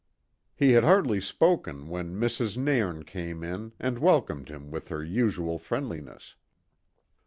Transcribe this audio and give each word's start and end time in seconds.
He 0.55 0.71
had 0.71 0.83
hardly 0.83 1.21
spoken 1.21 1.87
when 1.87 2.19
Mrs. 2.19 2.57
Nairn 2.57 3.03
came 3.03 3.43
in 3.43 3.73
and 3.79 3.99
welcomed 3.99 4.49
him 4.49 4.71
with 4.71 4.87
her 4.87 5.03
usual 5.03 5.59
friendliness. 5.59 6.35